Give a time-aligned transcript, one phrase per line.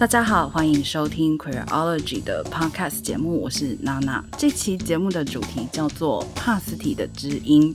[0.00, 4.24] 大家好，欢迎收听 Queerology 的 Podcast 节目，我是娜娜。
[4.38, 7.74] 这期节目的主题叫做帕斯堤的知音。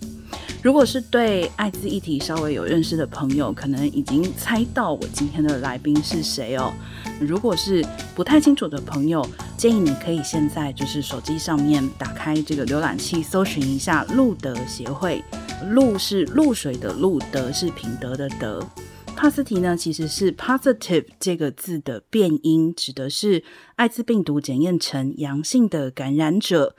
[0.64, 6.74] 如果是对艾滋议题稍微有认识的朋友，可能已经猜到我今天的来宾是谁哦。
[7.22, 9.24] 如果是不太清楚的朋友，
[9.56, 15.24] 建议你可以现在就是手机上面打开这个浏览器，搜寻一下路德协会。
[15.70, 18.68] 路是露水的露，德是品德的德。
[19.16, 23.44] 帕斯堤呢，其实是 positive 这个字的变音，指的是
[23.76, 26.76] 艾滋病毒检验呈阳性的感染者。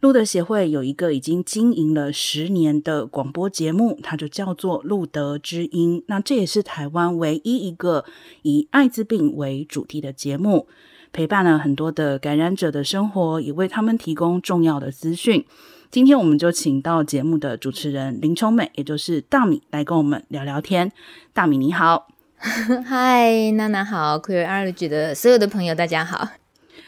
[0.00, 6.04] 路德协会有一个已经经营了十年的广播节目，它就叫做路德之音。
[6.08, 8.04] 那这也是台湾唯一一个
[8.42, 10.68] 以艾滋病为主题的节目，
[11.12, 15.46] 陪伴了很多的感染者的生活，也为他们提供重要的资讯。
[15.90, 20.90] 今天我们就请到节目的主持人林琼美，也就是大米，来跟我们聊聊天。
[21.32, 22.08] 大米你好，
[22.84, 26.28] 嗨，娜娜好，Queerology 的所有的朋友大家好。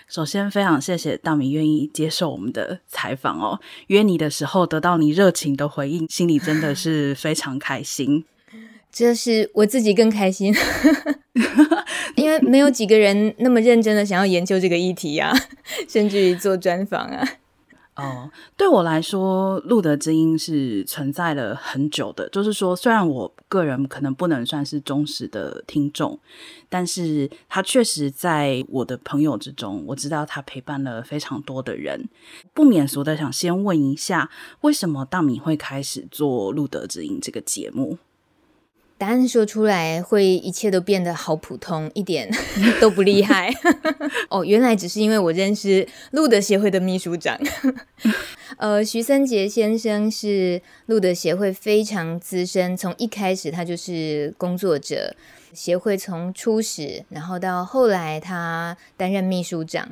[0.08, 3.60] 首先，非常谢谢大米愿意接受我们的采访哦。
[3.86, 8.24] 约你的时候得到你热情的回应，心里真的是非常开心。
[8.90, 10.52] 这是我自己更开心，
[12.16, 15.32] 因为没有几个人那么认真的想要研究这个议题啊，
[15.88, 17.26] 甚至于做专访啊。
[17.98, 22.28] 哦，对我来说，路德知音是存在了很久的。
[22.28, 26.16] 就是说，虽然我个人可能不能算是忠实的听众，
[26.68, 32.08] 但是他确实在我的朋友之中，我知道他陪伴了非常多的人。
[32.54, 37.98] 不免俗的想先问一下，为什么大米会开始做路德知音这个节目？
[38.98, 42.28] 答案说出来，会一切都变得好普通，一点
[42.80, 43.54] 都不厉害。
[44.28, 47.38] 哦，原来只是因为我认识路德协会的秘书长。
[48.58, 55.14] 呃，徐森杰先生是路德协会非常资深，从一开始他就是工作者，
[55.52, 59.88] 协会从初始，然后到后来他担任秘书长。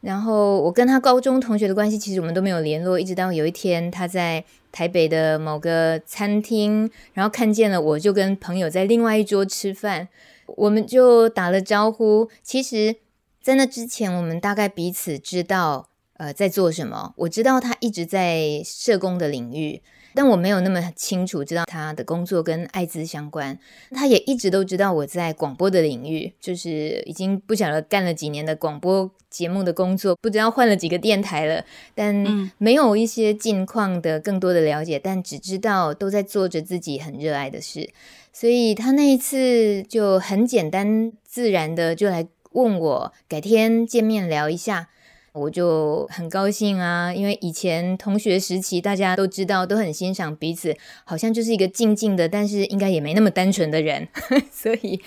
[0.00, 4.42] 然后我跟他高中同学的关系，其实我们都没有联络，一直到有一天他在
[4.76, 10.06] 台北的某个餐厅，然后看见了我，就跟朋友在另外一桌吃饭，
[10.44, 12.28] 我们就打了招呼。
[12.42, 12.96] 其实，
[13.40, 15.88] 在那之前，我们大概彼此知道，
[16.18, 17.14] 呃，在做什么。
[17.16, 19.82] 我知道他一直在社工的领域。
[20.14, 23.58] 但我没有那么清楚知道他的工作跟艾滋相关，
[23.90, 31.62] 他也一直都知道我在广播的领域，就是已经不晓得干了几年的广播节目的工作，不知道换了几个电台了，
[31.94, 32.14] 但
[32.56, 37.90] 没有一些近况的更多的了解，但只知道都在做着自己很热爱的事，
[38.32, 44.88] 所以他那一次就很简单自然的就来问我，改天见面聊一下。
[45.36, 50.74] 我就很高兴啊，因为以前同学时期大家都知道，都很欣赏彼此，
[51.04, 54.08] 好像就是一个静静的，但是应该也没那么单纯的人，
[54.50, 55.00] 所以，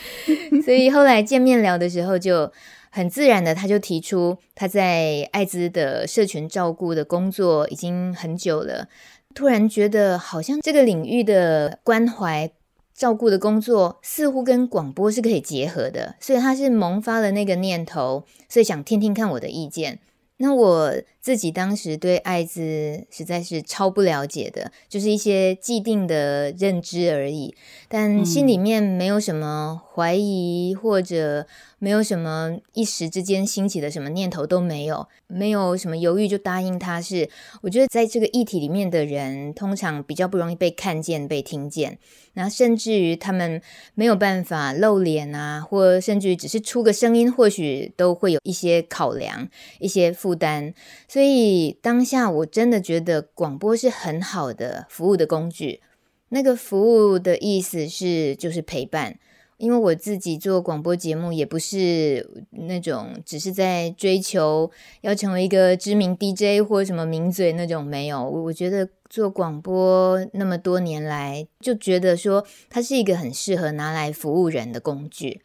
[0.63, 2.51] 所以后来见面聊的时候，就
[2.91, 8.87] 很自然的，他就提出他在艾滋的社群照顾的工作已经很久了，
[9.33, 12.51] 突然觉得好像这个领域的关怀
[12.93, 19.99] 照顾的工作似乎跟广播是可以结合的，所以他是萌发了那个念头，所以想听听看我的意见。
[20.39, 27.53] 那我自己当时对艾滋实在是超不了解的，就是一些既定的认知而已，
[27.89, 31.45] 但心里面没有什么怀疑或者
[31.79, 37.09] 没有什么一时之间兴起的什么念头都没有，没有什么犹豫就答应他是。
[37.09, 37.27] 是
[37.63, 41.97] 我觉得在这个议题里面的人，通常比较不容易被看见、被听见。
[42.35, 43.59] 然后甚至于他们
[43.95, 49.49] 没有办法露脸啊，或甚至于只是出个声音，或许都会有一些考量、
[49.79, 50.71] 一些负担。
[51.09, 55.81] 所以当下我真的觉得广播是很好的服务的工具。
[56.29, 59.19] 那个服务的意思是就是陪伴。
[59.57, 64.71] 因为我自己做广播节目，也不是那种只是在追求
[65.01, 68.23] 要成为一个知名 DJ 或什么名嘴那种，没有。
[68.23, 75.41] 我觉得做广播那么多年来，就觉得说它是一个很适合拿来服务人的工具，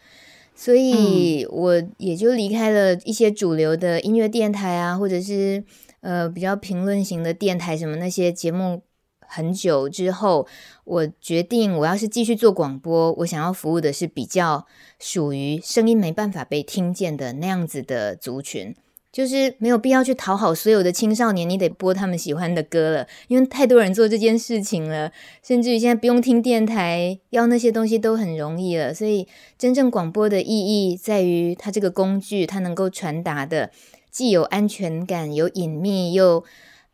[0.55, 5.65] 所以我也就离开了一些主流的音乐电台啊，或者是
[6.01, 8.83] 呃比较评论型的电台什么那些节目。
[9.27, 10.47] 很久之后，
[10.85, 14.65] 我决定，我要是继续做广播，我想要服务的是比较
[15.01, 18.77] 属于声音没办法被听见的那样子的族群，
[19.15, 28.93] 就是没有必要去讨好所有的青少年，你得播他们喜欢的歌了，因为太多人做这件事情了，甚至于现在不用听电台，要那些东西都很容易了。
[28.93, 33.71] 所以，真正广播的意义在于它这个工具，它能够传达的
[34.11, 36.43] 既有安全感，有隐秘，又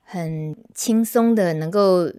[0.05, 2.13] 很轻松的能够。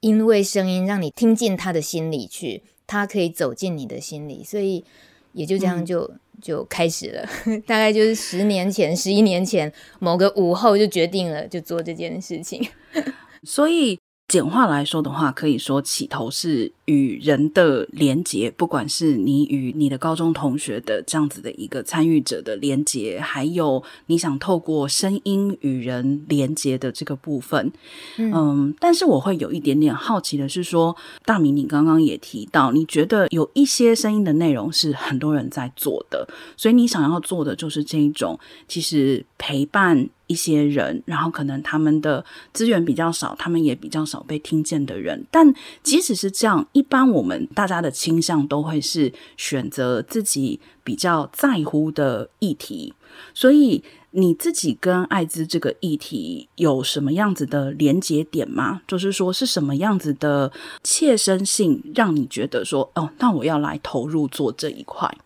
[0.00, 4.84] 因为声音让你听进他的心里去，他可以走进你的心里，所以
[5.32, 6.08] 也就这样就
[6.42, 7.28] 就开始了，
[7.66, 12.66] 大概就是十年前、十一年前某个午后就决定了，就做这件事情。
[13.44, 13.98] 所以
[14.28, 16.72] 简化来说的话，可以说起头是。
[16.86, 27.72] 与人的连结，不管是你与你的高中同学的这样子的一个参与者的连结，还有你想透过声音与人连结的这个部分，
[28.18, 38.38] 嗯，嗯，但是我会有一点点好奇的是说，大明，你刚刚也提到，你觉得有一些声音的内容是很多人在做的，所以你想要做的就是这一种，
[38.68, 46.66] 其实陪伴一些人，然后可能他们的资源比较少，他们也比较少被听见的人，但即使是这样。
[46.72, 52.92] 一般我们大家的倾向都会是选择自己比较在乎的议题，
[53.32, 58.82] 所以你自己跟艾滋这个议题有什么样子的连结点吗？
[58.86, 60.52] 就是说是什么样子的
[60.82, 65.16] 切身性让你觉得说，哦，那我要来投入做这一块？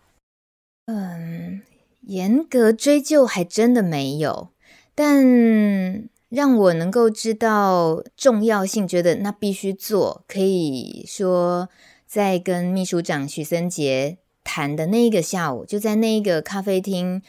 [0.85, 1.61] 嗯，
[2.01, 4.49] 严格追究还真的没有，
[4.95, 6.09] 但。
[6.31, 10.23] 让我能够知道重要性，觉得那必须做。
[10.29, 11.67] 可以说，
[12.07, 17.21] 在跟秘书长许森杰谈的那一个下午，就在那一个咖啡厅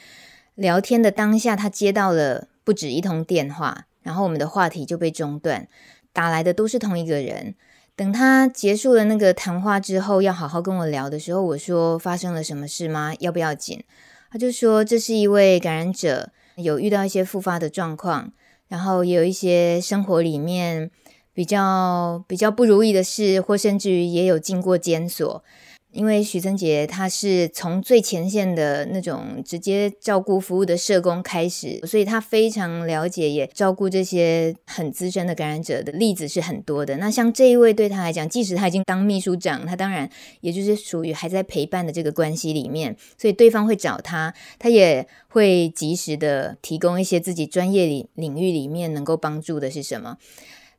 [0.55, 5.67] 聊天的当下，他接到了不止一通电话，然后我们的话题就被中断。
[6.13, 7.57] 打来的都是同一个人。
[7.97, 13.13] 等他结束了那个谈话之后，要好好跟我聊的时候，我说：“发生了什么事吗？
[13.19, 13.83] 要不要紧？”
[14.31, 18.33] 他就说：“这是一位感染者，有遇到一些复发的状况。”
[18.69, 20.91] 然后也有一些生活里面
[21.35, 25.45] 比较比较不如意的事，或甚至于也有经过监所。
[25.93, 36.97] 因为许森杰他是从最前线的那种直接照顾服务的社工开始，所以他非常了解，也照顾这些很资深的感染者的例子是很多的。
[36.97, 40.09] 那像这一位对他来讲，即使他已经当秘书长，他当然
[40.41, 50.17] 也就是属于还在陪伴的这个关系里面，所以对方会找他，他也会及时的提供一些自己专业领领域里面能够帮助的是什么。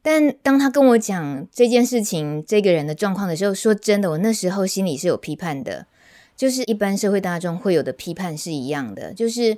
[0.06, 5.88] 但当他跟我讲这件事情、这个人的状况的时候，说真的，我那时候心里是有批判的，
[6.36, 9.58] 就是一般社会大众会有的批判是一样的，就是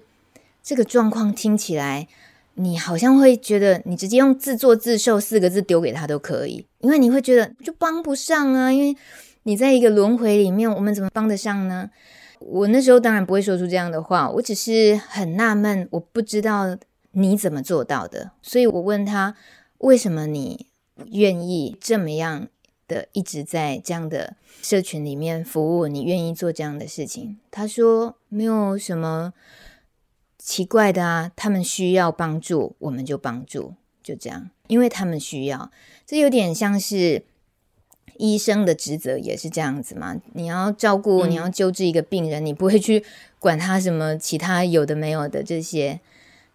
[0.62, 2.08] 这个状况听起来，
[2.54, 8.96] 你好像会觉得你直接用“自作自受”四个字丢给他都可以，因为你会觉得就帮不上啊，因为
[9.44, 11.90] 你在一个轮回里面，我们怎么帮得上呢？
[12.40, 16.78] 我那时候当然不会说出这样的话，我只是很纳闷，我不知道
[17.14, 19.36] 你怎么做到的，所以我问他。
[19.86, 20.66] 为什么你
[21.12, 22.48] 愿意这么样
[22.88, 25.88] 的一直在这样的社群里面服务？
[25.88, 27.38] 你愿意做这样的事情？
[27.52, 29.34] 他说没有什么
[30.40, 35.72] 奇怪的啊，他们需要帮助，我们就帮助，就这样，因为他们需要。
[36.04, 37.24] 这有点像是
[38.18, 40.20] 医生的职责也是这样子嘛。
[40.34, 43.06] 你要照顾，你要救治一个病人，嗯，你不会去
[43.38, 46.00] 管他什么其他有的没有的这些。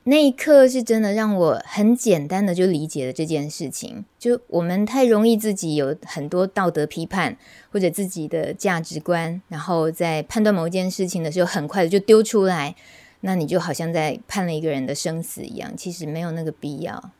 [0.04, 4.04] 那一刻是真的让我很简单的就理解了这件事情。
[4.18, 7.36] 就我们太容易自己有很多道德批判
[7.70, 12.74] 或者自己的价值观，然后在判断某一件事情的时候，很快的就丢出来，
[13.20, 15.76] 那你就好像在判了一个人的生死一样。
[15.76, 17.10] 其实没有那个必要。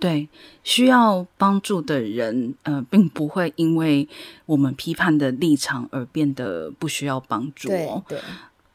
[0.00, 0.28] 对，
[0.64, 4.08] 需要帮助的人，呃，并不会因为
[4.46, 8.04] 我们批判的立场而变得不需要帮助哦。
[8.08, 8.18] 对。
[8.18, 8.24] 对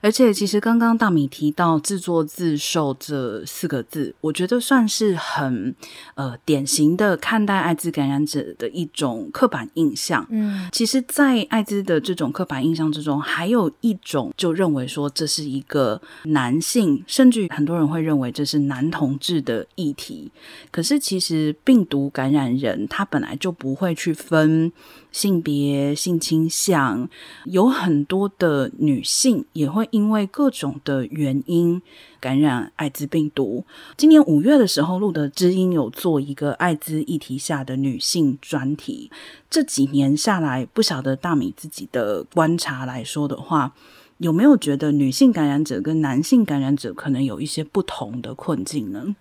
[0.04, 5.74] 而且，其实刚刚大米提到“自作自受”这四个字，我觉得算是很
[6.16, 10.28] 呃典型的看待艾滋感染者的一种刻板印象。
[10.30, 20.30] 嗯，其实，在艾滋的这种刻板印象之中，还有一种就认为说这是一个男性，甚至很多人会认为这是男同志的议题。
[20.70, 24.74] 可是，其实病毒感染人他本来就不会去分。
[25.14, 27.08] 性别、性倾向，
[27.46, 31.80] 有很多的女性也会因为各种的原因
[32.20, 33.64] 感染艾滋病毒。
[33.96, 39.12] 今年五月的时候，露德知音有做一个艾滋议题下的女性专题。
[39.52, 43.72] 这几年下来，不晓得大米自己的观察来说的话，
[44.18, 49.16] 有没有觉得女性感染者跟男性感染者可能有一些不同的困境呢？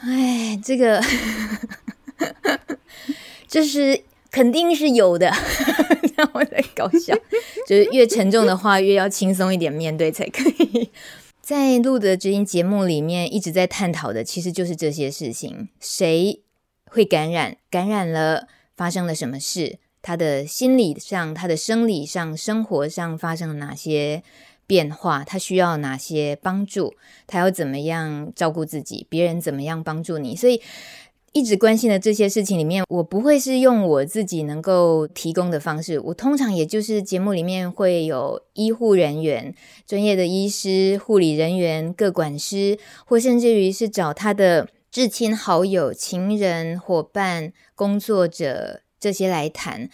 [0.00, 1.02] 哎，这个，
[3.46, 4.02] 就是。
[4.34, 5.32] 肯定是有的，
[6.18, 7.14] 让我在搞笑，
[7.68, 10.90] 就是越沉重的话，越要轻松一点面对才可以。
[11.40, 16.40] 在录的这音节目里面一直在探讨的，其实就是这些事情：谁
[16.86, 17.58] 会感染？
[17.70, 19.78] 感染了发生了什么事？
[20.02, 24.24] 他的心理上、他的生理上、生活上发生了哪些
[24.66, 25.22] 变化？
[25.22, 26.94] 他需要哪些帮助？
[27.28, 29.06] 他要怎么样照顾自己？
[29.08, 30.34] 别人怎么样帮助你？
[30.34, 30.60] 所以。
[31.34, 35.98] 一直关心的这些事情里面，我不会是用我自己能够提供的方式。
[35.98, 39.52] 我通常也就是节目里面会有医护人员、
[39.84, 49.90] 专业的医师、护理人员、各管师，或甚至于是找他的至亲好友、情人、伙伴、工作者这些来谈。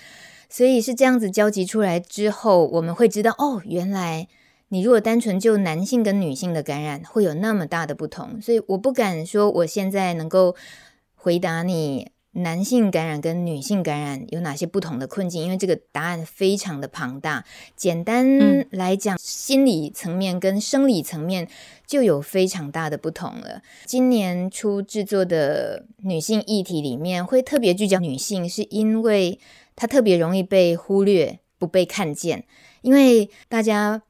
[0.50, 4.28] 所以是这样子交集出来之后，我们会知道哦，原来
[4.68, 8.42] 你如果单纯就男性跟女性的感染会有那么大的不同。
[8.42, 10.54] 所以我不敢说我现在能够。
[11.22, 15.44] 回答你男性感染跟女性感染有哪些不同的困境？
[15.44, 17.44] 因为这个答案非常的庞大。
[17.76, 21.46] 简单来讲，嗯、心理层面跟生理层面
[21.86, 23.60] 就有非常大的不同了。
[23.84, 29.38] 今年初制作的女性议题里面，会特别聚焦女性，是因为
[29.76, 32.46] 她特别容易被忽略、不被看见，
[32.80, 34.00] 因为大家。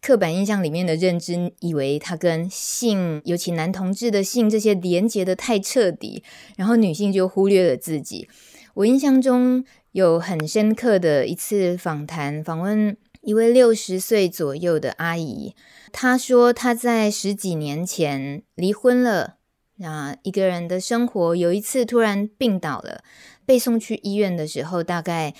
[0.00, 6.22] 刻板印象里面的认知，以为他跟性，尤其男同志的性这些连接的太彻底，
[6.56, 8.28] 然后女性就忽略了自己。
[8.74, 15.54] 我印象中有很深刻的一次访谈，访问一位六十岁左右的阿姨，
[15.90, 19.38] 她说她在十几年前离婚了，
[19.82, 23.02] 啊，一个人的生活，有一次突然病倒了，
[23.44, 25.34] 被送去医院的时候，大概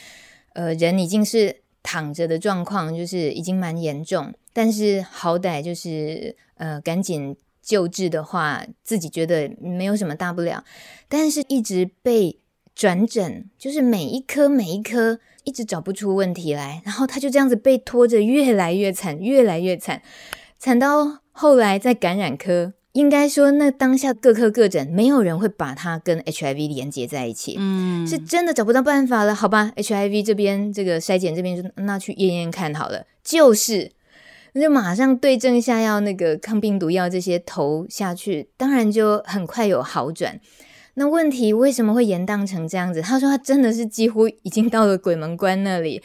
[0.54, 4.34] 呃人已经是躺着的状况，就是已经蛮严重。
[4.52, 10.64] 但是好歹就是呃，赶紧救治的话，自己觉得没有什么大不了。
[11.08, 12.40] 但是一直被
[12.74, 20.02] 转诊，就是每一科每一科一直找不出问题来，然后他就这样子被拖着越来越惨，越来越惨，
[20.58, 33.92] 惨到后来在感染科，应该说那当下各科各诊，没有人会把它跟 HIV 连接在一起，嗯，是真的找不到办法了，好吧？HIV 这边这个筛检这边说，那去验验看好了，就是。
[34.54, 40.40] 那就马上对症下药，那个抗病毒药这些投下去，当然就很快有好转。
[40.94, 43.02] 那问题为什么会延宕成这样子？
[43.02, 46.02] 他说他真的是几乎已经到了鬼门关那里。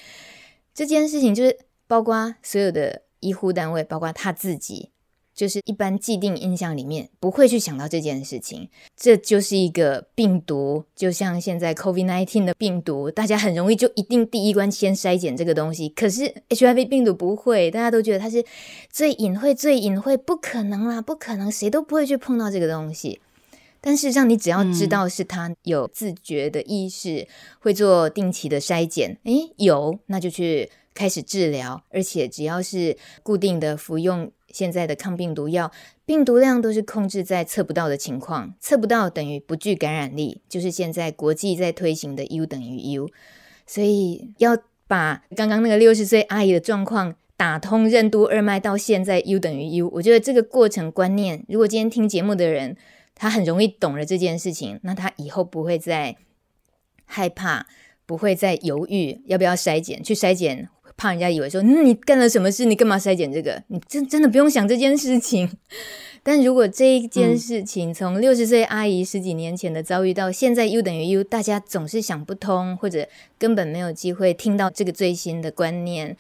[0.74, 1.58] 这件事情就是
[1.88, 4.90] 包括所有的医护单位，包括他自己。
[5.34, 15.90] 就是一般既定印象里面不会去想到这件事情，这就是一个病毒，就像现在 COVID-19 的病毒，大家很容易就一定第一关先筛检这个东西。
[15.90, 18.44] 可是 HIV 病毒不会，大家都觉得它是
[18.92, 23.20] 最隐晦、最隐晦，不可能啦，不可能，谁都不会去碰到这个东西。
[23.84, 27.28] 但事实上，你只要知道是他有自觉的意识，
[27.60, 34.32] 会做定期的筛检，诶，有，那就去开始治疗，而且只要是固定的服用。
[34.54, 35.72] 现在的抗病毒药，
[36.06, 43.10] 病毒量都是控制在测不到的情况，测不到等于不具感染力，就是现在国际在推行的 U 等于 U。
[43.66, 44.58] 所以要
[44.88, 52.76] 把刚刚那个六十岁阿姨的状况打通任督二脉，到现在 U 等于 U，我觉得这个过程观念，如果今天听节目的人，
[53.16, 56.18] 他很容易懂了这件事情，那他以后不会再
[57.06, 57.68] 害怕，
[58.06, 60.68] 不会再犹豫要不要筛检，去筛检。
[61.02, 62.64] 怕人家以为说，嗯，你干了什么事？
[62.64, 63.60] 你干嘛筛检这个？
[63.70, 65.52] 你真真的不用想这件事情。
[66.22, 73.08] 但如果这一件事情从六十岁阿姨十几年前的遭遇到现在 U 等于 U，大家总是想不通，或者
[73.40, 76.16] 根本没有机会听到这个最新的观念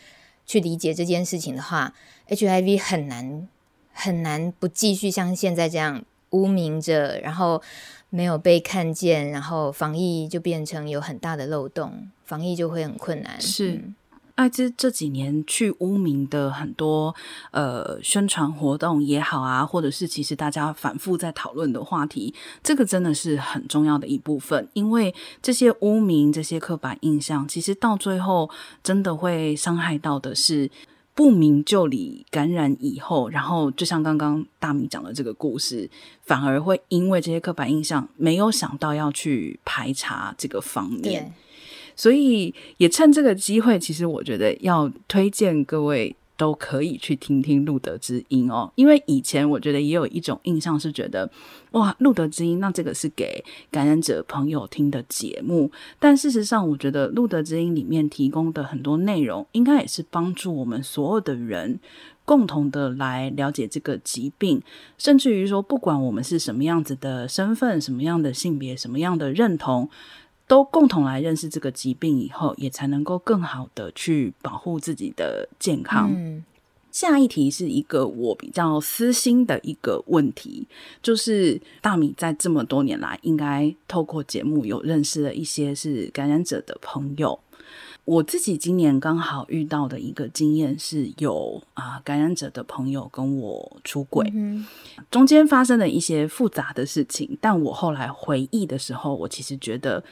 [0.48, 1.94] 去理解这件事情的话
[2.30, 3.48] ，HIV 很难
[3.94, 7.62] 很难不继续像现在这样污名着，然后
[8.10, 13.40] 没有被看见，然后防疫就变成有很大的漏洞，防疫就会很困难。
[13.40, 13.74] 是。
[13.74, 13.96] 嗯
[14.42, 17.14] 艾滋这几年去污名的很多
[17.52, 22.34] 呃宣传活动也好啊，或者是其实大家反复在讨论的话题，
[22.64, 28.50] 这个真的是很重要的一部分，因为这些污名、这些刻板印象，其实到最后
[28.82, 30.72] 真的会伤害到的是
[31.14, 35.88] 不明就里感染以后，然后就像刚刚大米讲的这个故事，
[36.24, 41.32] 反而会因为这些刻板印象没有想到要去排查这个方面。
[41.96, 51.30] 所以也趁这个机会，其实我觉得要推荐各位都可以去听听路德知音哦，因为以前我觉得也有一种印象是觉得，
[51.72, 61.80] 哇，路德知音那这个是给感染者朋友听的节目，但事实上，我觉得路德知音里面提供的很多内容，应该也是帮助我们所有的人
[62.26, 64.60] 共同的来了解这个疾病，
[64.98, 69.88] 甚至于说，不管我们是什么样子的身份、什么样的性别、什么样的认同。
[70.52, 76.12] 都共同来认识这个疾病以后，也才能够更好的去保护自己的健康。
[76.14, 76.44] 嗯。
[76.92, 80.68] 下一题是一个我比较私心的一个问题，
[81.02, 87.40] 就是大米在这么多年来，应该透过节目有认识了一些是感染者的朋友。
[88.04, 94.68] 我自己今年刚好遇到的一个经验是有啊、呃、感染者的朋友跟我出轨，嗯、
[95.10, 100.04] 中间发生了一些复杂的事情，但我后来回忆的时候，我其实觉得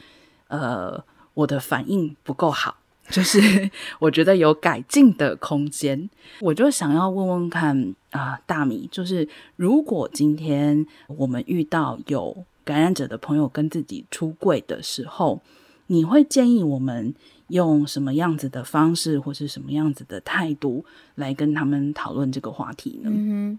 [0.50, 1.04] 呃
[1.34, 2.76] 我的反应不够好，
[3.10, 3.40] 就是
[4.00, 6.10] 我觉得有改进的空间，
[6.42, 15.42] 我就想要问问看啊、大米，就是如果今天我们遇到有感染者的朋友跟自己出柜的时候，
[15.88, 17.16] 你会建议我们
[17.48, 23.10] 用什么样子的方式，或是什么样子的态度来跟他们讨论这个话题呢？
[23.12, 23.58] 嗯，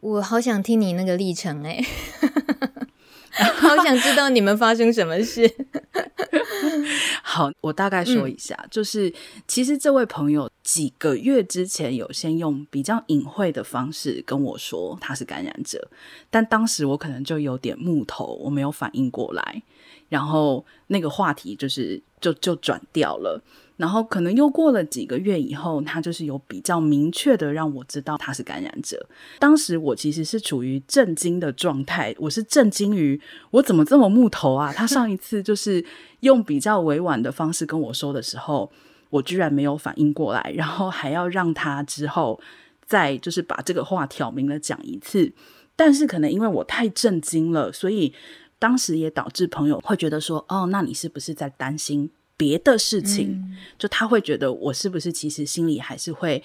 [0.00, 1.82] 我好想听你那个历程哎，
[3.56, 5.48] 好想知道你们发生什么事。
[7.22, 9.12] 好，我大概说一下，嗯、就是
[9.46, 15.88] 其实这位朋友几个月之前有先用比较隐晦的方式跟我说他是感染者，
[16.30, 19.62] 但当时我可能就有点木头，我没有反应过来。
[20.08, 23.42] 然后那个话题就是就就转掉了，
[23.78, 29.08] 然后可能又过了几个月以后，他就是有比较明确的让我知道他是感染者。
[29.38, 33.18] 当时我其实是处于震惊的状态，我是震惊于
[33.52, 34.70] 我怎么这么木头啊？
[34.72, 35.82] 他上一次就是
[36.20, 38.70] 用比较委婉的方式跟我说的时候，
[39.10, 42.38] 我居然没有反应过来，然后还要让他之后
[42.84, 45.32] 再就是把这个话挑明了讲一次。
[45.76, 48.12] 但是可能因为我太震惊了，所以。
[48.60, 56.42] 当时也导致朋友会觉得说：“哦，那你是不是在担心别的事情？”嗯、就他会觉得我是不是其实心里还是会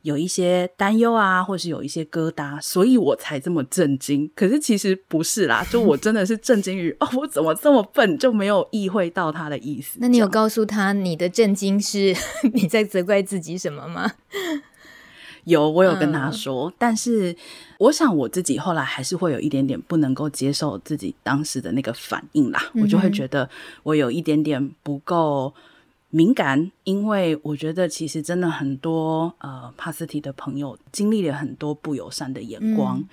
[0.00, 4.28] 有一些担忧啊，或是有一些疙瘩，所以我才这么震惊。
[4.34, 9.98] 可是其实不是啦， 就我真的是震惊于哦，我怎么这么笨，就没有意会到他的意思。
[10.00, 12.16] 那你有告诉他你的震惊是
[12.54, 14.10] 你在责怪自己什么吗？
[15.44, 17.34] 有，我有跟他说，嗯、但是
[17.78, 23.48] 我想我自己后来还是会有一点点不能够接受自己当时的那个反应啦，嗯、我就会觉得
[23.82, 25.52] 我有一点点不够
[26.10, 33.08] 敏感，因为我觉得其实真的很多呃帕斯提的朋友经历了很多不友善的眼光，嗯、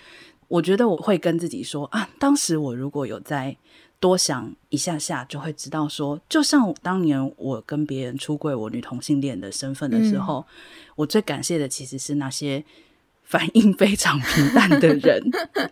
[0.47, 3.57] 我觉得我会跟自己说啊，当时我如果有在。
[3.99, 10.45] 多想一下下，就会知道说，就像当年我跟别人出柜我女同性恋的身份的时候，嗯、
[10.95, 12.63] 我最感谢的其实是那些
[13.23, 15.29] 反应非常平淡的人。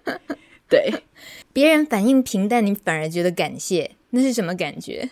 [0.69, 1.03] 对，
[1.53, 5.09] 别人反应平淡，你反而觉得感谢，那是什么感觉？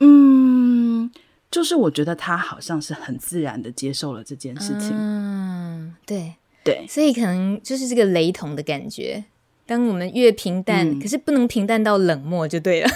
[0.00, 1.10] 嗯，
[1.50, 4.90] 就是我觉得他好像是很自然的接受了这件事情。
[4.92, 9.24] 嗯，对对，所以可能就是这个雷同的感觉。
[9.66, 12.88] 当我们越平淡，嗯、可是不能平淡到冷漠就对了。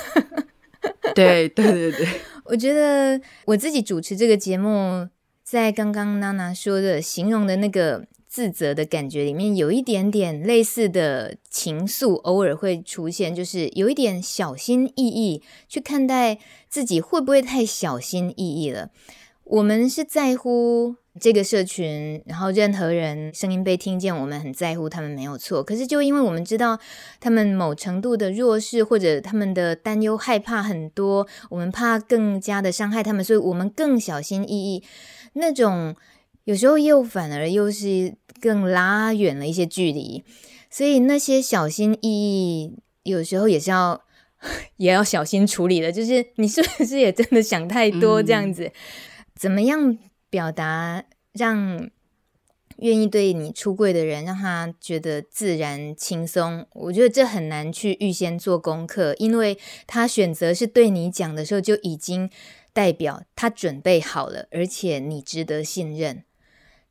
[1.15, 2.09] 对对对对，
[2.47, 5.09] 我觉得我自己主持这个节目，
[5.43, 18.91] 在刚刚娜娜说的形容的那个自责的感觉里面，有一点点类似的情愫，偶尔会出现，就是有一点小心翼翼去看待自己，会不会太小心翼翼了？
[19.43, 20.95] 我们是在乎。
[21.21, 25.63] 这个社群，然后任何人声音被听见，我们很在乎他们没有错。
[25.63, 26.79] 可是就因为我们知道
[27.21, 34.83] 他们某程度的弱势，或者他们的担忧、害怕很多，我们怕更加的伤害他们，所以我们更小心翼翼。
[35.35, 35.95] 那种
[36.45, 40.25] 有时候又反而又是更拉远了一些距离。
[40.71, 44.01] 所以那些小心翼翼，有时候也是要
[44.79, 45.93] 也要小心处理的。
[45.93, 48.65] 就是你是不是也真的想太多这样子？
[48.65, 48.73] 嗯、
[49.35, 49.99] 怎么样？
[50.31, 51.91] 表达让
[52.79, 56.67] 愿意对你出柜的人，让他觉得自然轻松。
[56.73, 62.31] 我觉得这很难去预先做功课，因为他选择是对你讲的时候，就已经
[62.73, 66.25] 代表他准备好了，而且你值得信任。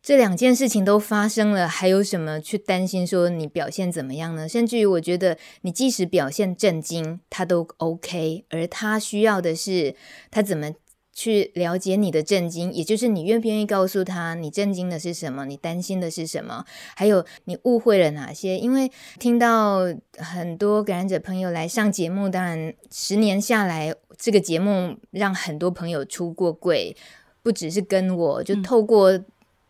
[0.03, 4.47] 这两件事情都发生了，还有什么去担心说你表现怎么样呢？
[4.47, 9.95] 甚至于，我觉得你即使表现震惊，他都 OK，而他需要的是
[10.29, 10.73] 他怎么。
[11.13, 16.63] 去了解你的震惊，也就是你愿不愿意告诉他你震惊的是什么，你担心的是什么，
[16.95, 18.57] 还有你误会了哪些？
[18.57, 19.79] 因为听到
[20.17, 26.95] 很多感染者朋友来上节目，当然十年下来，这个节目让很多朋友出过柜，
[27.43, 29.19] 不只是跟我，就透过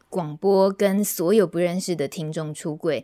[0.10, 3.04] 广播跟所有不认识的听众出柜，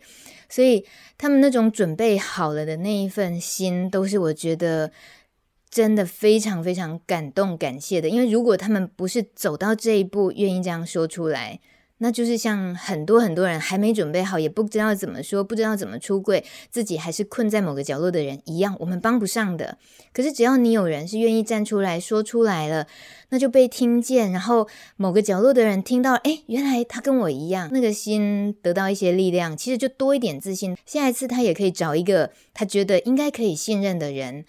[0.49, 0.85] 所以
[1.17, 4.91] 他们那种准备好了的那一份心，都是我觉得。
[5.69, 11.59] 真的非常非常感动、感谢的，因为如果他们不是走到这一步，愿意这样说出来，
[11.97, 19.77] 那就是像很多很多人还没准备好，也不知道怎么说，不知道怎么出柜，自己还是困在某个角落的人一样，我们帮不上的。
[20.13, 22.87] 可是只要你有人是愿意站出来说出来了，
[23.29, 30.77] 那就被听见，然后某个角落的人听到，哎，原来他跟我一样，那个心得到一些力量，其实就多一点自信。
[30.85, 34.45] 下一次他也可以找一个他觉得应该可以信任的人。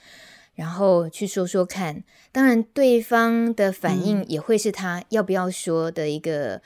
[0.56, 2.02] 然后去说说看。
[2.32, 6.60] 当然，对方的反应也会是他要不要说的一个、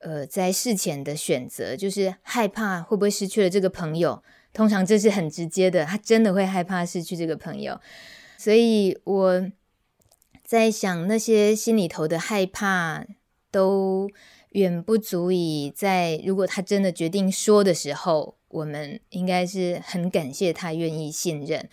[0.00, 4.22] 嗯、呃，在事前的选择，就是害怕会不会失去了这个朋友。
[4.52, 7.80] 通常这是很直接的，他真的会害怕失去这个朋友。
[8.38, 9.50] 所以我
[10.44, 13.04] 在想，那些心里头的害怕
[13.50, 14.08] 都
[14.50, 21.68] 远不足以在如果他真的决定说的时候，我们应该是很感谢他愿意信任。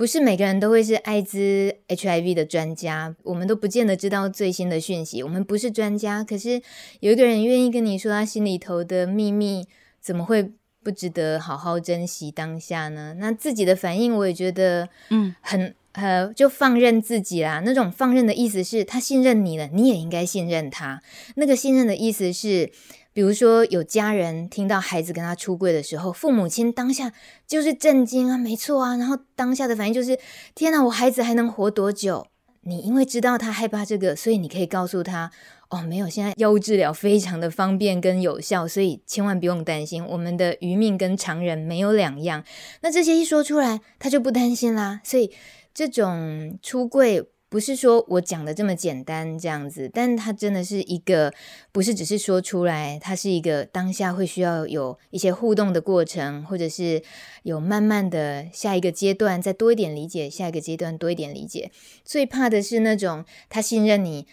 [0.00, 5.22] 不是每个人都会是艾滋 HIV 的专家，我们都不见得知道最新的讯息。
[5.22, 6.62] 我们不是专家，可是
[7.00, 9.66] 有一个人愿意跟你说他心里头的秘密，
[10.00, 13.16] 怎么会不值得好好珍惜当下呢？
[13.18, 17.60] 那自己的反应，我也觉得，嗯，很呃，就放任自己啦。
[17.62, 21.02] 那种放任的意思是他信任你了，你也应该信任他。
[21.34, 22.72] 那个信任的意思是。
[23.20, 27.12] 比如说，有家人听到孩子跟他出柜的时候，父母亲当下
[27.46, 30.18] 就是震惊啊，没错啊，然后当下的反应就是：
[30.54, 32.26] 天哪，我孩子还能活多久？
[32.62, 35.30] 你因为知道他害怕这个，所以你可以告诉他：
[35.68, 42.42] 哦，没有，现在药物治疗非常的方便跟有效，所以千万不用担心，我们的余命跟常人没有两样。
[42.80, 45.02] 那这些一说出来，他就不担心啦。
[45.04, 45.30] 所以
[45.74, 47.28] 这种出柜。
[47.50, 51.34] 不是说我讲的这么简单这样子，但它真的是一个，
[51.72, 57.02] 不是只是说出来，它是一个当下会需要有一些互动的过程，或者是
[57.42, 61.72] 有慢慢的下一个阶段再多一点理解，下一个阶段多一点理解。
[62.04, 64.28] 最怕的是那种他信任你，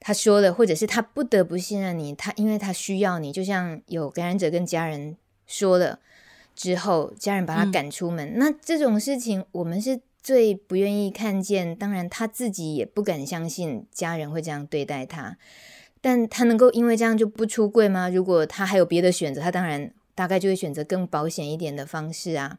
[0.00, 5.98] 他说了，或者是他不得不信任你，他因为他需要你，就像有感染者跟家人说了
[6.56, 10.00] 之后，家人把他赶出门，嗯、那这种事情我们是。
[10.22, 15.36] 最不愿意看见，当然他自己也不敢相信家人会这样对待他，
[16.00, 18.08] 但他能够因为这样就不出柜吗？
[18.08, 22.58] 如果他还有别的选择，他当然大概就会选择更保险一点的方式啊。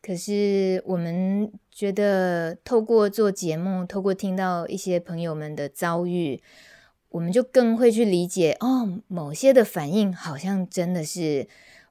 [0.00, 6.42] 可是我们觉得，透过做节目，透过听到一些朋友们的遭遇，
[7.10, 11.46] 我们就更会去理解哦，某些的反应好像真的是。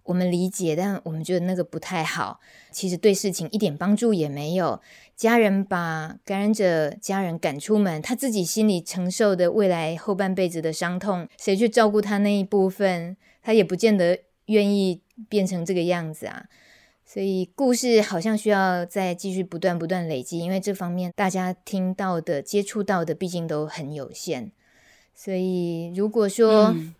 [0.06, 2.40] 我们理解，但我们觉得那个不太好。
[2.72, 4.82] 其实对事情一点帮助也没有。
[5.16, 13.18] 家人把感染者家人赶出门，他自己心里承受的未来后半辈子的伤痛，谁去照顾他那一部分？
[13.42, 16.46] 他也不见得愿意变成这个样子啊。
[17.06, 24.52] 所以故事好像需要再继续不断不断累积，因为这方面大家听到的、接触到的，毕竟都很有限。
[25.14, 26.94] 所以如果说，嗯、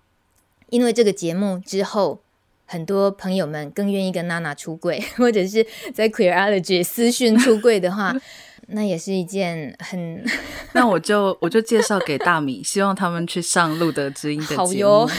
[0.70, 2.22] 因为这个节目之后，
[2.66, 8.16] 很多朋友们更愿意跟娜娜出柜， 或者是在 Queerology 私讯出柜的话，
[8.70, 10.26] 那也是一件很
[10.74, 14.66] 那我就我就介绍给大米，希望他们去上路德知音的节目。
[14.66, 15.10] 好哟，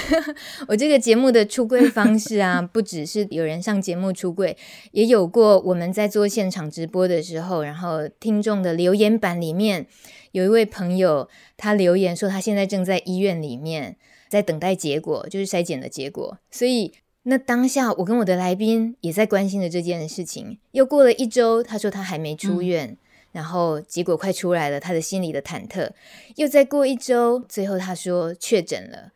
[0.66, 4.56] 我这个节目的出柜方式啊，不只是有人上节目出柜，
[4.90, 9.86] 也有过我们在做现场直播的时候，然后听众的留言板里面
[10.32, 13.96] 有一位朋友，他留言说他现在正在医院里面，
[14.28, 16.92] 在等待结果，就是筛检的结果，所以。
[17.28, 20.58] 那当下，我跟我的来宾也在关心着这件事情。
[20.70, 22.96] 又过了一周，他说他还没出院，嗯、
[23.32, 25.90] 然后结果快出来了，他的心里的忐忑。
[26.36, 29.10] 又再过一周，最后他说确诊了。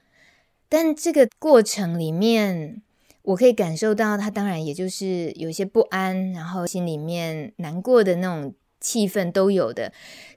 [0.68, 2.82] 但这个过程里面，
[3.22, 9.92] 我可以感受到他当然也就是有一些不安，然后心里面难过的那种气氛都有的。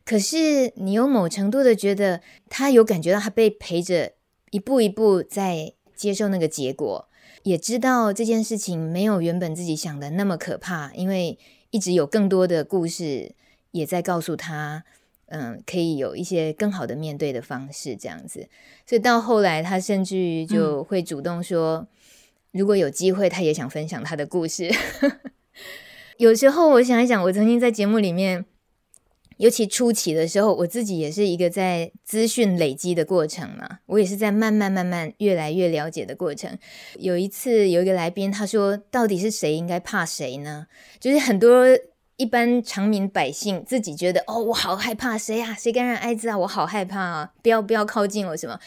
[0.05, 4.11] 可是你有某程度的觉得，他有感觉到他被陪着
[4.51, 7.09] 一步一步在接受那个结果。
[7.43, 11.37] 也知道这件事情没有原本自己想的那么可怕，因为
[11.71, 13.33] 一直有更多的故事
[13.71, 14.83] 也在告诉他，
[15.27, 18.47] 嗯，可以有一些更好的面对的方式，这样子。
[18.85, 21.87] 所以到后来，他甚至于就会主动说，嗯，
[22.59, 24.71] 如果有机会，他也想分享他的故事。
[26.17, 28.45] 有时候我想一想，我曾经在节目里面。
[29.43, 36.57] 尤其初期的时候，我自己也是一个在资讯累积的过程嘛，我也是在慢慢慢慢越来越了解的过程。
[36.97, 41.65] 有一次有一个来宾他说：“到底是谁应该怕谁呢？”就是很多
[42.15, 45.53] 一般常民百姓自己觉得：“哦，我好害怕谁啊？
[45.53, 46.37] 谁感染艾滋啊？
[46.37, 47.33] 我好害怕啊！
[47.43, 48.57] 不要不要靠近我什么？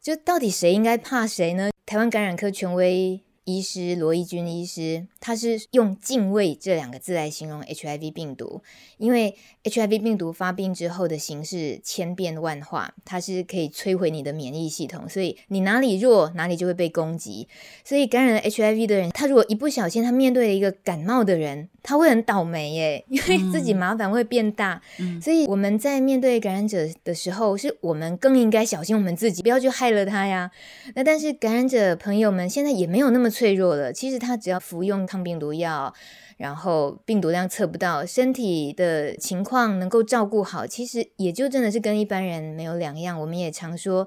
[0.00, 3.20] 就到底谁应该怕谁呢？”台湾感染科权威。
[3.46, 8.62] 医师罗一钧医师，他是用敬畏这两个字来形容 HIV 病毒，
[8.96, 17.48] 因为 HIV 病毒发病之后的形式千变万化，它是可以摧毁你的免疫系统，所以你哪里弱，哪里就会被攻击。
[17.82, 24.82] 所以感染了 HIV 的人，他如果一不小心，他面对了一个感冒的人，他会很倒霉耶，因为自己麻烦会变大。
[24.98, 30.50] 嗯、所以我们在面对感染者的时候，是我们更应该小心我们自己，不要去害了他呀。
[30.94, 33.90] 那但是感染者朋友们现在也没有那么脆弱了。
[33.90, 35.94] 其实他只要服用抗病毒药，
[36.36, 43.20] 然后病毒量测不到，身体的情况能够照顾好，其实也就真的是跟一般人没有两样。
[43.20, 44.06] 我们也常说，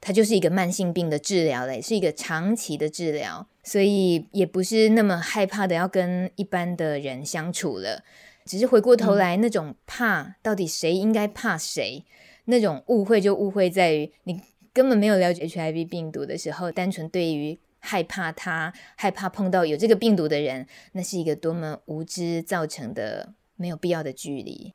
[0.00, 8.02] 它就是一个慢性病的治疗嘞，是一个长期的治疗，所以也不是那么害怕的要跟一般的人相处了。
[8.44, 12.04] 只是回过头来，那种怕，到底谁应该怕谁？
[12.46, 14.40] 那种误会就误会在于你
[14.72, 24.74] 根本没有了解 HIV 病毒的时候，单纯对于害怕他，害怕碰到有这个病毒的人，那是一个多么无知造成的没有必要的距离。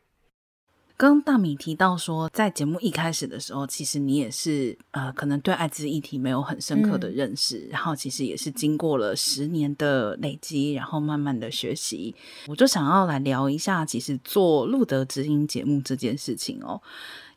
[0.96, 12.16] 刚大米提到说，在节目一开始的时候，其实你也是呃，可能对艾滋议题没有很深刻的认识，嗯、然后其实也是经过了十年的累积，然后慢慢的学习。
[12.48, 16.80] 我就想要来聊一下，其实做路德知音节目这件事情哦。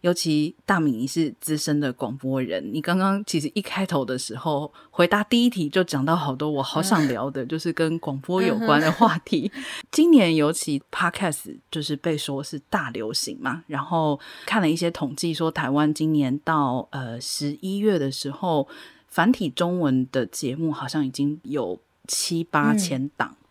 [0.06, 9.50] 尤其大米，你是资深的广播人，你刚刚其实一开头的时候回答第一题就讲到好多我好想聊的，就是跟广播有关的话题。
[9.90, 18.68] 今年尤其 Podcast 就是被说是大流行嘛，然后看了一些统计说，台湾今年到呃十一月的时候，
[19.08, 23.34] 繁体中文的节目好像已经有七八千档。
[23.40, 23.45] 嗯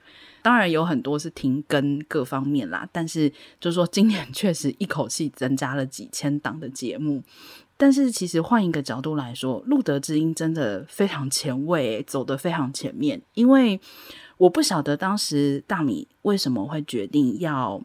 [0.45, 3.27] 当然有很多是停更各方面啦，但是
[3.59, 7.23] 就是说今年确实一口气增加了几千档的节目。
[7.75, 13.19] 但是其实换一个角度来说，路德之音真的非常前卫，走得非常前面。
[13.33, 13.81] 因为
[14.37, 17.81] 我不晓得当时大米为什么会决定要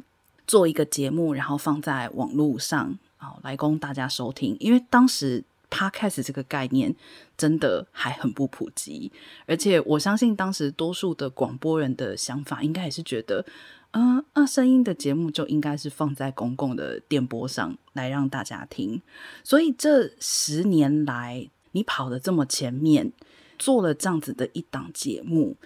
[0.47, 5.43] 做一个节目，然后放在网络上啊来供大家收听，因为当时。
[5.71, 6.95] Podcast 这个概念
[7.37, 9.11] 真的还很不普及，
[9.47, 13.47] 而且我相信当时多数的广播人的想法，应该也是觉得，
[13.93, 19.01] 嗯，那声音的节目就应该是放在公共的电波上来让大家听。
[19.45, 23.13] 所以这十年来，你跑得这么前面，
[23.59, 25.57] 做了这样子的一档节目，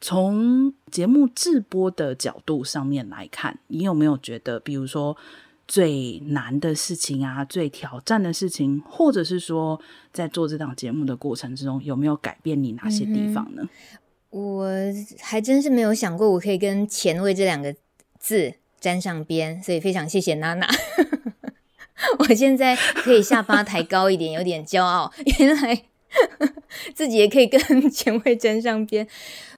[0.00, 5.16] 从节目制播的角度上面来看，你有没有觉得，比如说，
[5.66, 9.80] 最难的事情啊，最挑战的事情，或者是说，
[10.12, 13.62] 在做这档节目的过程之中，有没有改变你哪些地方呢？
[13.64, 13.98] 嗯、
[14.30, 14.68] 我
[15.20, 17.74] 还真是没有想过，我可以跟前卫这两个
[18.18, 20.68] 字沾上边，所以非常谢谢娜娜。
[22.18, 25.82] 我现在可以下巴抬高一点，有点骄傲，原来
[26.94, 29.06] 自己也可以跟前卫沾上边。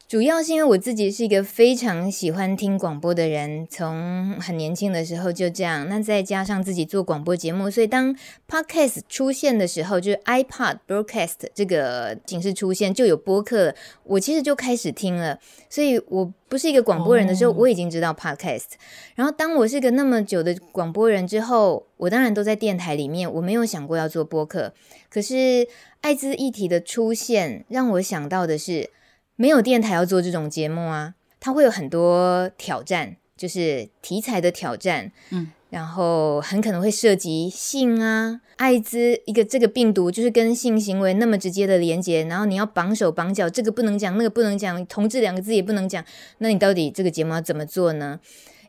[0.08, 5.88] 主要是因为我自己是一个非常喜欢听广播的人，从很年轻的时候就这样。
[5.88, 8.16] 那再加上自己做广播节目，所以当
[8.48, 15.40] Podcast 出现的时候，就是 iPod Broadcast 这个形式出现，就有播客，我其实就开始听了。
[15.68, 18.74] 所以我不是一个广播人的时候，我已经知道 Podcast。
[19.16, 24.72] 然后当我是个那么久的广播人之后，我当然都在电台里面，我没有想过要做播客。
[25.10, 25.66] 可是
[26.02, 28.90] 艾滋议题的出现，让我想到的是。
[29.36, 46.04] 没有电台要做这种节目啊，它会有很多挑战，就是题材的挑战，嗯，然后很可能会涉及性啊、艾滋一个这个病毒，就是跟性行为那么直接的连接，然后你要绑手绑脚，这个不能讲，那个不能讲，同志两个字也不能讲，
[46.38, 48.18] 那你到底这个节目要怎么做呢？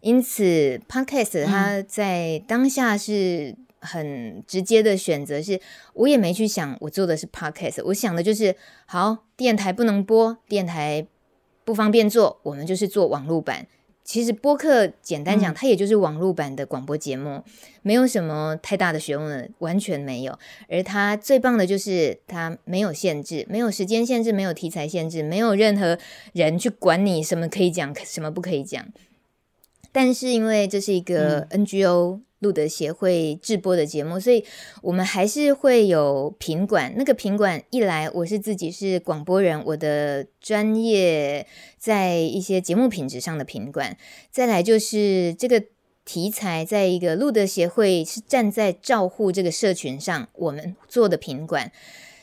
[0.01, 3.56] 因此，Podcast 它在当下是。
[3.88, 5.60] 很直接的选择是，
[5.93, 11.08] 我也没去想我做的是 podcast，我想的就是好，电台不能播，电台
[11.63, 13.65] 不方便做，我们就是做网络版。
[14.04, 17.43] 其实播客简单讲，它也就是网络版的广播节目，
[17.82, 20.39] 没有什么太大的学问，完全没有。
[20.69, 25.97] 而它最棒的就是它没有限制，没有时间限制，没有题材限制，没有任何
[26.32, 28.86] 人去管你什么可以讲，什么不可以讲。
[29.91, 32.21] 但是因为这是一个 NGO。
[32.39, 34.45] 路德协会制播的节目，所以
[34.84, 36.93] 我们还是会有品管。
[36.95, 41.47] 那个品管一来，我是自己是广播人，我的专业
[41.80, 43.93] 在一些节目品质上的品管；
[44.30, 45.63] 再来就是这个
[46.06, 51.71] 题材，在一个路德协会是站在照护这个社群上，我们做的品管。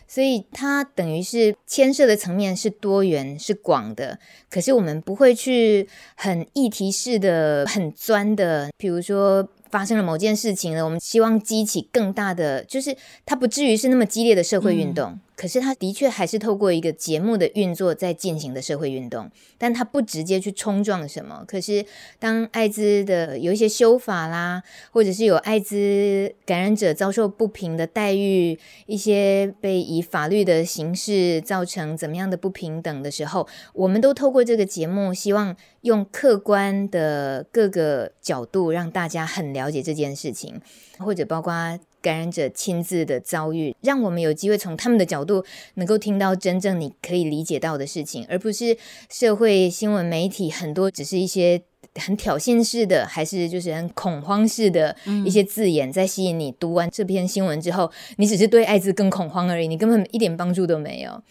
[0.07, 4.21] 所以它等于是牵涉的层面是多元、是广的。
[4.49, 9.49] 可是我们不会去很议题式的、很钻的，比如说。
[9.75, 15.11] 发生了某件事情了，我们希望激起更大的，就是它不至于是那么激烈的社会运动。
[15.11, 21.45] 嗯可是他的确还是透过一个节目的运作在进行的社会运动，但他不直接去冲撞什么。
[21.47, 21.85] 可是
[22.19, 40.61] 当艾滋的有一些修法啦，或者是有艾滋感染者遭受不平的待遇，一些被以法律的形式造成怎么样的不平等的时候，我们都透过这个节目，希望用客观的各个角度让大家很了解这件事情，
[40.99, 45.43] 或者包括感染者亲自的遭遇，让我们有机会从他们的角度
[45.77, 48.77] 能够听到真正你可以理解到的事情，而不是
[49.09, 51.63] 社会新闻媒体很多只是一些
[51.95, 56.53] 很挑衅式的，还是就是很恐慌式的一些字眼在吸引你。
[56.53, 61.23] 读完这篇新闻之后，你只是对艾滋更恐慌而已，你根本一点帮助都没有。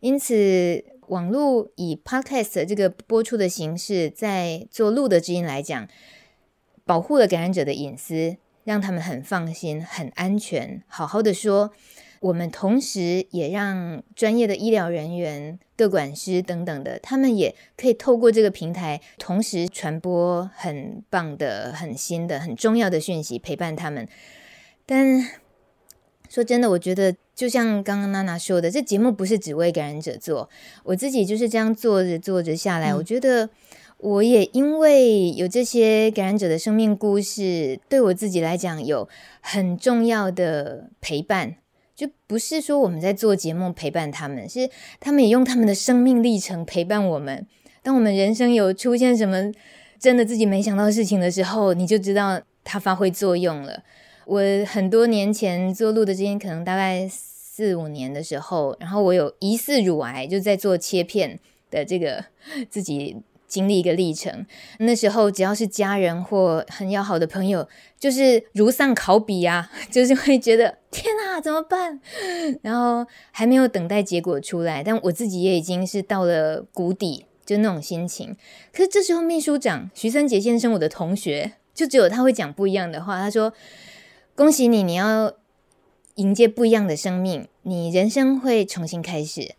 [0.00, 5.88] 因此，网络以 podcast 这个播出的形式，在做路的知音来讲，
[6.84, 8.36] 保护了感染者的隐私，
[8.66, 11.72] 让他们很放心、很安全，好好的说。
[12.20, 24.08] 我们同时也让专业的医疗人员、各管师等等的，他们也可以透过这个平台，同时传播很棒的、很新的、很重要的讯息，陪伴他们。
[24.86, 25.28] 但
[26.28, 30.48] 说真的，我觉得就像刚刚娜娜说的，这节目不是只为感染者做。
[30.84, 33.48] 我自己就是这样做着做着下来，嗯、我觉得
[33.98, 39.08] 我也因为有这些感染者的生命故事，对我自己来讲有
[39.40, 41.56] 很重要的陪伴。
[41.94, 44.68] 就不是说我们在做节目陪伴他们，是
[45.00, 47.46] 他们也用他们的生命历程陪伴我们。
[47.82, 49.50] 当我们人生有出现什么
[49.98, 53.82] 真的自己没想到的事情的时候，你就知道它发挥作用了。
[54.26, 62.22] 我很多年前做露德知音，可能大概四五年的时候，然后我有疑似乳癌，就在做切片的这个
[62.68, 64.46] 自己经历一个历程。
[64.78, 72.00] 那时候只要是家人或很要好的朋友，就是如丧考妣啊， 就是会觉得天哪，怎么办？
[72.62, 78.36] 然后还没有等待结果出来，但我自己也已经是到了谷底，就那种心情。
[78.72, 83.52] 可是这时候秘书长徐森杰先生，我的同学，就只有他会讲不一样的话，他说。
[84.36, 85.32] 恭喜你，你要
[86.16, 89.54] 迎接不一样的生命，你人生会重新开始。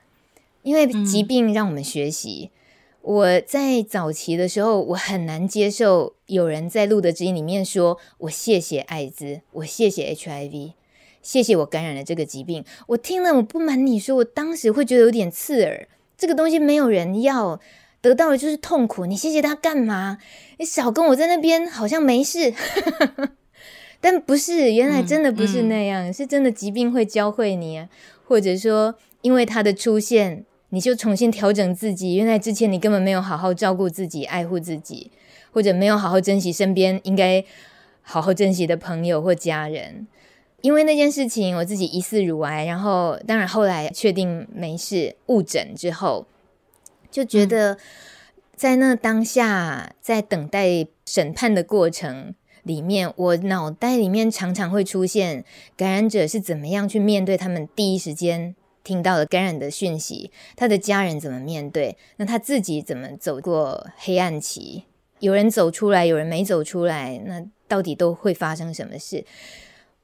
[0.61, 2.51] 因为疾病让我们学习。
[2.53, 2.56] 嗯、
[3.07, 10.73] 我在早期的时候，我很难接受有人在路德之音里面说：“我谢谢艾滋，我谢谢 HIV，
[11.21, 15.87] 谢谢我感染了这个疾病。”我听了，我不瞒你说，我当时会觉得有点刺耳。
[16.17, 17.61] 这个东西没有人要，
[18.01, 19.05] 得到的就是痛苦。
[19.05, 20.17] 你谢谢他干嘛？
[20.57, 22.53] 你少跟我在那边，好像没事。
[24.01, 27.87] 但不是，原来真的不是那样，嗯嗯、是真的疾病会教会你，啊，
[28.25, 32.15] 或者说因为它的出现，你就重新调整自己。
[32.15, 35.11] 原来之前你根本没有好好照顾自己、爱护自己，
[35.51, 37.43] 或者没有好好珍惜身边应该
[38.01, 40.07] 好好珍惜的朋友或家人。
[40.61, 46.25] 因为那件事情，我自己疑似乳癌，然后当然后来确定没事，误诊之后，
[47.11, 47.77] 就觉得
[48.55, 52.33] 在那当下，在等待审判的过程。
[52.63, 55.45] 里面，我脑袋里面常常会出现
[55.77, 58.53] 感染者是怎么样去面对他们第一时间
[58.87, 64.85] 听到的感染的讯息，他的家人怎么面对，那他自己怎么走过黑暗期？
[65.19, 69.25] 有人走出来，有人没走出来，那到底都会发生什么事？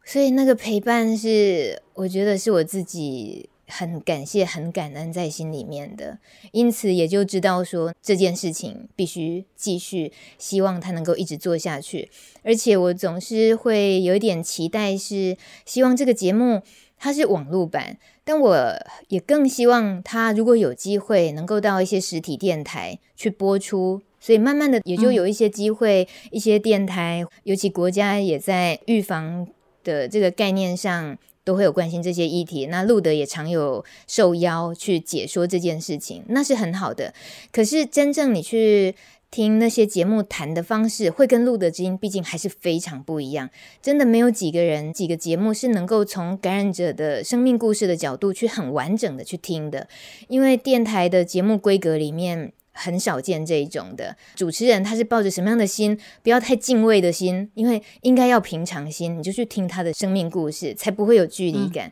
[0.03, 3.49] 所以那个陪伴是，我觉得是我自己。
[3.65, 6.19] 很感谢、很感恩在心里面的，
[6.51, 12.11] 因此也就知道说这件事情必须继续，希望他能够一直做下去。
[12.43, 16.61] 而且我总是会有一点期待，是希望这个节目
[16.99, 18.73] 它是网络版，但我
[19.07, 24.01] 也更希望他如果有机会能够到一些实体电台去播出。
[24.19, 29.45] 所以慢慢的也就有一些机会，嗯、一些电台，尤其国家也在预防
[29.83, 31.17] 的这个概念上。
[31.45, 37.13] 都会有关心这些议题，那路德也常有受邀去解说这件事情，那是很好的。
[37.51, 38.95] 可是真正你去
[39.33, 43.49] 听那些节目谈的方式，会跟露德知音毕竟还是非常不一样。
[43.81, 49.87] 真的没有几个人、几个节目是能够从感染者的生命故事的角度去很完整的去听的，
[50.27, 52.53] 因为电台的节目规格里面。
[52.75, 55.95] 很少见这一种的主持人，他是抱着什么样的心？
[56.23, 61.89] 不要太敬畏的心，因为应该要平常心，你就去听他的生命故事，才不会有距离感。
[61.89, 61.91] 嗯、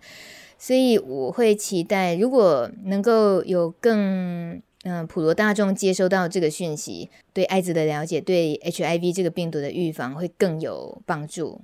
[0.58, 11.62] 所以我会期待，如果能够有更嗯、呃、普罗大众接收到这个讯息，对艾滋的了解，对 HIV 这个病毒的预防会更有帮助。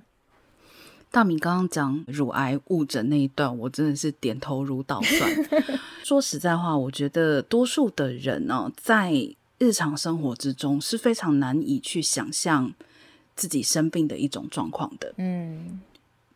[1.10, 5.32] 大明刚刚讲乳癌误诊那一段，我真的是点头如捣蒜。
[6.04, 9.14] 说实在话，我觉得多数的人呢、哦，在
[9.58, 12.74] 日常生活之中是非常难以去想象
[13.36, 15.14] 自己生病的一种状况的。
[15.18, 15.80] 嗯，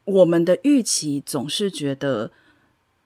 [0.06, 2.32] 我们的预期总是觉得，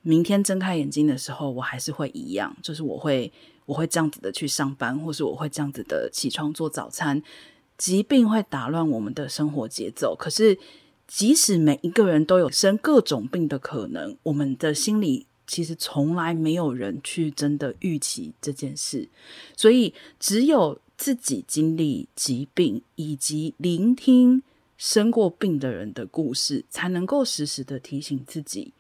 [0.03, 3.33] 明天睁开眼睛的时候，我还是会一样，就是我会
[3.65, 7.21] 我会这样子的去上班，或是我会这样子的起床做早餐。
[7.77, 10.57] 疾病会打乱我们的生活节奏，可是。
[11.07, 19.07] 即使每一个人都有生各种病的可能，我们的心里其实从来没有人去真的预期这件事，
[19.55, 24.41] 所以只有自己经历疾病，以及聆听
[24.79, 28.73] 生过病的人的故事，才能够时时的提醒自己，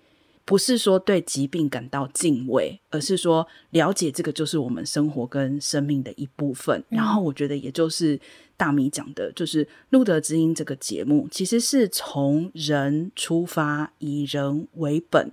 [0.45, 6.79] 不是说对疾病感到敬畏，而是说了解这个就是我们生活跟生命的一部分。
[6.89, 8.19] 嗯、然后我觉得，也就是
[8.55, 15.31] 大米讲的，就是《路德之音》这个节目，其实是从人出发，以人为本。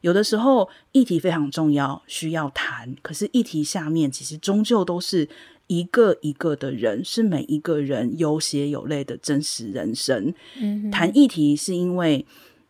[0.00, 5.28] 有的时候议题非常重要，需要谈，可是议题下面其实终究都是
[5.68, 10.34] 一个一个的人，是每一个人有血有泪的真实人生。
[10.60, 12.26] 嗯，谈议题是因为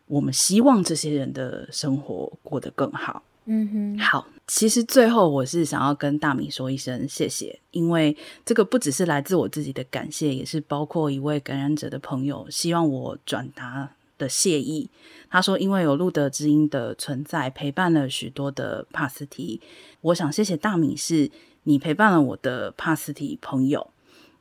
[0.09, 3.23] 我们希望这些人的生活过得更好。
[3.51, 14.91] 嗯哼，好，其实最后我是想要跟大米说一声谢谢，因为这个不只是来自我自己的感谢，也是包括一位感染者的朋友希望我转达的谢意，
[15.31, 19.61] 他说：“因为有路德之音的存在，陪伴了许多的帕斯提。
[20.03, 21.31] 我想谢谢大米，是
[21.63, 23.89] 你陪伴了我的帕斯提朋友。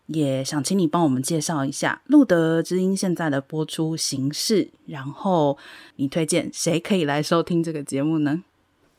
[0.08, 5.58] 也想请你帮我们介绍一下路德之音现在的播出形式，然后
[5.98, 8.44] 你推荐谁可以来收听这个节目呢？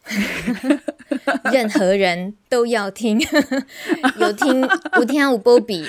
[1.53, 3.21] 任何人都要听，
[4.19, 5.85] 有听不听无波比。”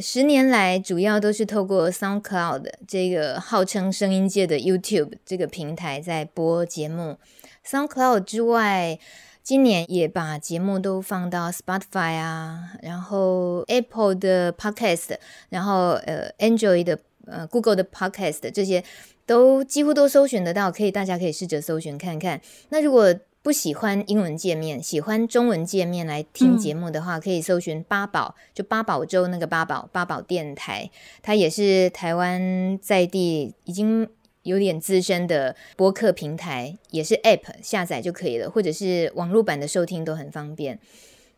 [0.00, 7.18] 十年来，主要都是透过 SoundCloud 这个号称声音界的 YouTube 这个平台在播节目。
[7.66, 9.00] SoundCloud 之外，
[9.48, 15.16] 今年也把节目都放到 Spotify 啊，然后 Apple 的 Podcast，
[15.48, 18.84] 然后呃 Android 的呃 Google 的 Podcast 这些
[19.24, 22.38] 都几乎都搜寻得到，可以大家可以试着搜寻看看。
[22.68, 30.90] 那如果不喜欢英文界面，喜欢中文界面来听节目的话，嗯、可以搜寻八宝，就八宝粥那个八宝八宝电台，
[31.22, 34.06] 它也是台湾在地已经
[34.48, 40.78] 有点资深的播客平台，也是 App 下载就可以了，或者是网络版的收听都很方便。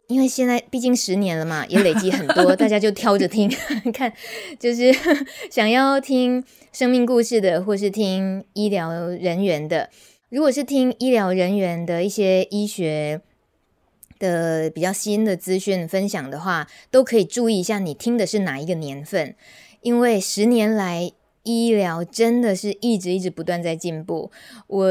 [0.07, 3.49] 因为现在毕竟十年了嘛，也累积很多，大家就挑着听，
[3.95, 4.13] 看
[4.59, 4.93] 就是
[5.51, 6.43] 想要听
[6.73, 9.91] 生命故事的，或是听医疗人员的。
[10.29, 13.21] 如果是听医疗人员的一些医学
[14.19, 19.37] 的比较新的资讯分享的话，都可以注意一下你听的是哪一个年份，
[19.81, 24.31] 因为十年来医疗真的是一直一直不断在进步。
[24.67, 24.91] 我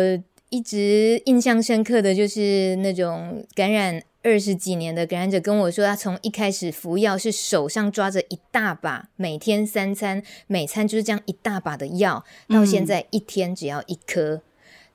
[0.49, 14.41] 一直印象深刻的就是那种感染二十几年的感染者跟我说，他从一开始服药是手上抓着一大把，每天三餐每餐就是这样一大把的药，到现在一天只要一颗。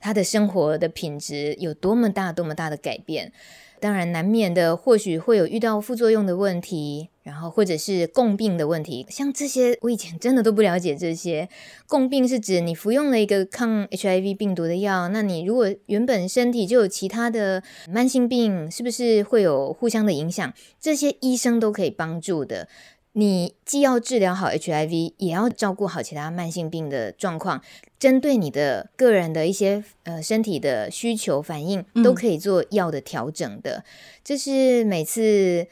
[0.01, 3.33] 他的生活的品质有多么大，多么大的改变？
[3.85, 9.07] 当然，难免的，或许会有遇到副作用的问题，然后或者是共病的问题。
[9.11, 10.97] 像这些，我以前真的都不了解。
[10.97, 11.47] 这些
[11.87, 20.51] 共病是指你服用了一个抗 HIV 病毒的药，那你如果原本身体就有其他的慢性病，是不是会有互相的影响？
[20.81, 22.67] 这些医生都可以帮助的。
[23.15, 27.61] 你既要治疗好 HIV，也要照顾好其他慢性病的状况，
[27.99, 33.83] 针对你的个人的一些呃身体的需求反应，都可以做药的调整的。
[34.23, 35.67] 这是每次。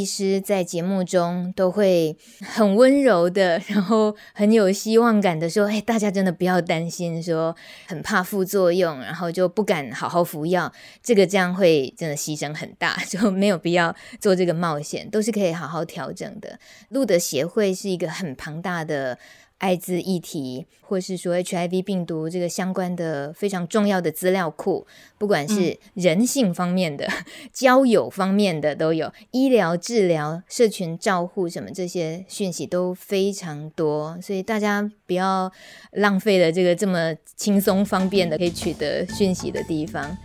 [0.00, 7.54] 医师在节目中都会 很温柔的，然后很有希望感的说：“哎，大家真的不要担心，说
[7.86, 10.72] 很怕副作用，然后就不敢好好服药。
[11.02, 16.58] 这个这样会真的牺牲很大， 就没有必要做这个冒险，都是可以好好调整的。”
[16.90, 19.18] 路德协会是一个很庞大的。
[19.62, 24.84] 艾滋议题，或是说 HIV 病毒这个相关的非常重要的资料库，
[25.18, 35.52] 不管是人性方面的、嗯、 交友方面的都有，医疗、治疗、社群照护什么这些讯息都非常多，所以大家不要
[35.92, 40.18] 浪费了这个这么轻松方便的可以取得讯息的地方。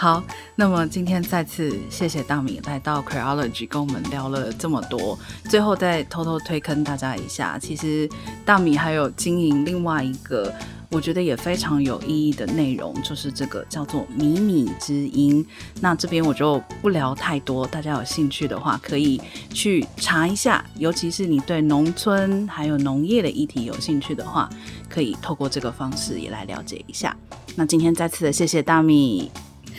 [0.00, 0.22] 好，
[0.54, 5.18] 那么今天再次谢谢大米来到 c r e o l o g y 跟我们聊了这么多。
[5.50, 8.08] 最后再偷偷推坑大家一下，其实
[8.44, 10.54] 大米还有经营另外一个
[10.88, 15.44] 我觉得也非常有意义的内容，就是这个叫做米米之音。
[15.80, 19.20] 那这边我就不聊太多，大家有兴趣的话可以
[19.52, 24.48] 去查一下，尤其是你对农村还有农业的议题有兴趣的话，
[24.88, 27.16] 可以透过这个方式也来了解一下。
[27.56, 29.28] 那今天再次的谢谢大米。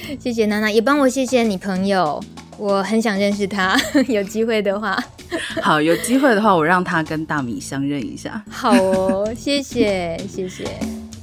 [0.20, 2.22] 谢谢娜娜，也帮我谢谢你朋友，
[2.58, 4.98] 我很想认识他， 有机会的话，
[5.62, 8.42] 好，有机会的话，我让他跟大米相认一下。
[8.50, 10.66] 好哦，谢谢，谢谢，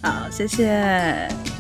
[0.03, 1.56] 好，谢谢。